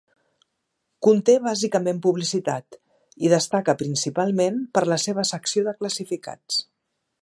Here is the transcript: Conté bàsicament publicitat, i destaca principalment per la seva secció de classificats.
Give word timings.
Conté 1.07 1.35
bàsicament 1.47 1.99
publicitat, 2.07 2.79
i 3.27 3.31
destaca 3.37 3.77
principalment 3.85 4.61
per 4.79 4.87
la 4.95 5.01
seva 5.09 5.31
secció 5.35 5.69
de 5.71 5.81
classificats. 5.83 6.63